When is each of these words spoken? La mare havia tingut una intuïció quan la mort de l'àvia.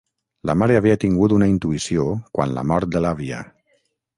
La 0.49 0.53
mare 0.61 0.77
havia 0.77 0.95
tingut 1.03 1.35
una 1.35 1.49
intuïció 1.53 2.07
quan 2.39 2.57
la 2.59 2.65
mort 2.73 2.95
de 2.97 3.07
l'àvia. 3.07 3.45